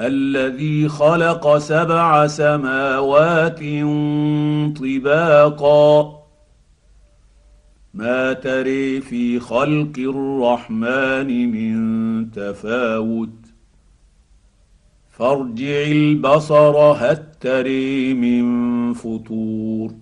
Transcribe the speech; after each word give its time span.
الذي 0.00 0.88
خلق 0.88 1.58
سبع 1.58 2.26
سماوات 2.26 3.58
طباقا. 4.76 6.22
ما 7.94 8.32
تري 8.32 9.00
في 9.00 9.40
خلق 9.40 9.92
الرحمن 9.98 11.52
من 11.52 12.30
تفاوت. 12.30 13.28
فارجع 15.10 15.82
البصر 15.82 16.76
هل 16.76 17.22
تري 17.40 18.14
من 18.14 18.92
فطور. 18.94 20.01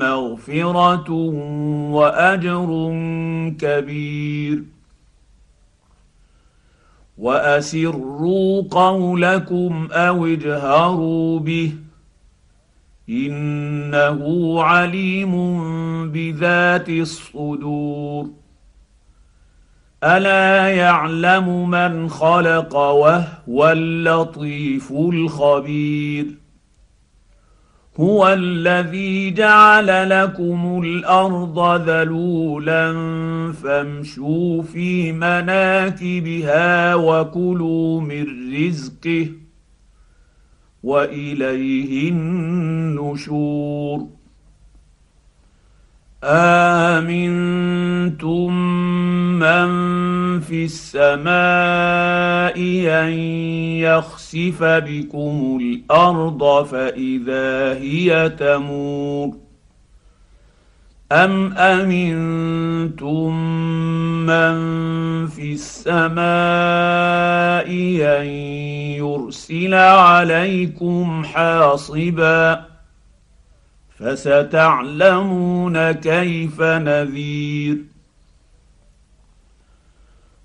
مغفره 0.00 1.10
واجر 1.90 2.68
كبير. 3.60 4.62
واسروا 7.18 8.62
قولكم 8.70 9.88
أو 9.92 10.26
اجهروا 10.26 11.38
به 11.38 11.72
انه 13.08 14.62
عليم 14.62 15.32
بذات 16.12 16.88
الصدور. 16.88 18.30
الا 20.04 20.68
يعلم 20.68 21.70
من 21.70 22.08
خلق 22.08 22.76
وهو 22.76 23.70
اللطيف 23.72 24.92
الخبير. 24.92 26.39
هو 28.00 28.28
الذي 28.28 29.30
جعل 29.30 30.10
لكم 30.10 30.82
الأرض 30.84 31.88
ذلولا 31.88 32.92
فامشوا 33.52 34.62
في 34.62 35.12
مناكبها 35.12 36.94
وكلوا 36.94 38.00
من 38.00 38.26
رزقه 38.56 39.28
وإليه 40.82 42.10
النشور. 42.10 44.06
آمنتم 46.24 47.70
من 49.40 50.40
في 50.40 50.64
السماء 50.64 51.30
أن 53.04 53.12
يخسف 53.80 54.62
بكم 54.62 55.58
الأرض 55.62 56.66
فإذا 56.66 57.74
هي 57.74 58.28
تمور 58.28 59.36
أم 61.12 61.52
أمنتم 61.52 63.34
من 64.26 64.56
في 65.26 65.52
السماء 65.52 66.20
أن 68.20 68.26
يرسل 68.96 69.74
عليكم 69.74 71.24
حاصبا 71.24 72.66
فستعلمون 73.98 75.92
كيف 75.92 76.60
نذير 76.60 77.78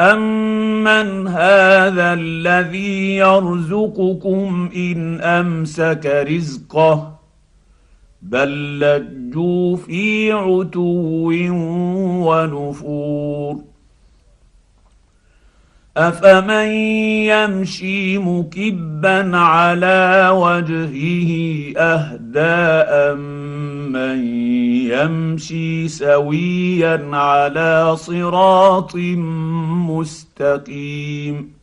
امن 0.00 1.28
هذا 1.28 2.12
الذي 2.12 3.16
يرزقكم 3.16 4.70
ان 4.76 5.20
امسك 5.20 6.26
رزقه 6.28 7.18
بل 8.22 8.80
لجوا 8.80 9.76
في 9.76 10.32
عتو 10.32 11.30
ونفور 12.28 13.64
افمن 15.96 16.70
يمشي 17.32 18.18
مكبا 18.18 19.36
على 19.36 20.28
وجهه 20.32 21.30
اهدى 21.76 22.86
امن 23.96 24.24
يمشي 24.90 25.88
سويا 25.88 27.10
على 27.12 27.96
صراط 27.96 28.96
مستقيم. 29.90 31.56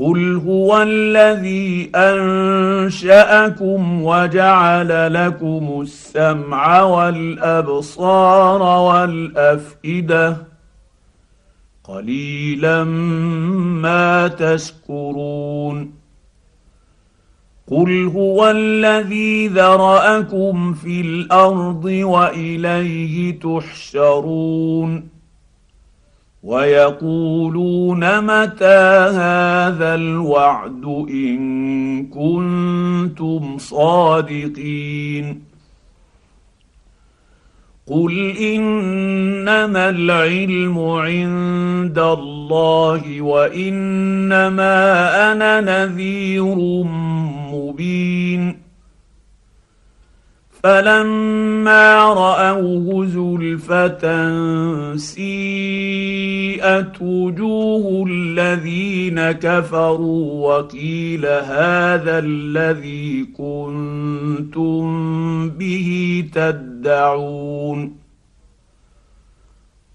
قل 0.00 0.42
هو 0.46 0.82
الذي 0.82 1.90
انشاكم 1.94 3.82
وجعل 4.02 5.14
لكم 5.14 5.80
السمع 5.80 6.82
والابصار 6.82 8.62
والافئده 8.62 10.36
قليلا 11.84 12.84
ما 12.84 14.28
تشكرون. 14.28 16.03
قل 17.70 18.06
هو 18.06 18.50
الذي 18.50 19.48
ذراكم 19.48 20.74
في 20.74 21.00
الأرض 21.00 21.84
واليه 21.84 23.38
تحشرون 23.40 25.08
ويقولون 26.42 28.20
متى 28.20 29.08
هذا 29.16 29.94
الوعد 29.94 30.84
ان 31.10 32.06
كنتم 32.06 33.58
صادقين 33.58 35.42
قل 37.86 38.36
انما 38.36 39.88
العلم 39.88 40.78
عند 40.78 41.98
الله 41.98 43.20
وانما 43.20 44.72
أنا 45.32 45.60
نذير 45.60 46.84
مبين 47.74 48.56
فلما 50.62 52.14
راوه 52.14 53.06
زلفة 53.06 54.04
سيئت 54.96 57.02
وجوه 57.02 58.06
الذين 58.08 59.32
كفروا 59.32 60.48
وقيل 60.48 61.26
هذا 61.26 62.18
الذي 62.18 63.26
كنتم 63.36 64.84
به 65.50 66.24
تدعون 66.32 68.03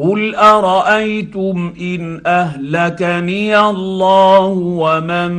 قل 0.00 0.34
ارايتم 0.34 1.74
ان 1.80 2.20
اهلكني 2.26 3.60
الله 3.60 4.46
ومن 4.56 5.32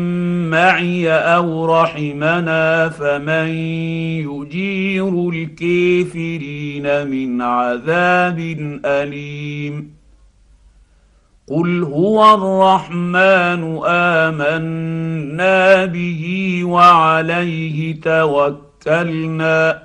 معي 0.49 1.11
أو 1.11 1.81
رحمنا 1.81 2.89
فمن 2.89 3.47
يجير 4.29 5.29
الكافرين 5.29 7.07
من 7.07 7.41
عذاب 7.41 8.39
اليم 8.85 9.95
قل 11.47 11.83
هو 11.83 12.33
الرحمن 12.33 13.79
امنا 13.85 15.85
به 15.85 16.59
وعليه 16.63 18.01
توكلنا 18.01 19.84